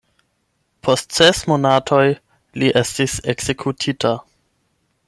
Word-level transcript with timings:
Post 0.87 1.13
ses 1.17 1.41
monatoj 1.51 2.01
li 2.63 2.73
estis 2.83 3.21
ekzekutita. 3.35 4.17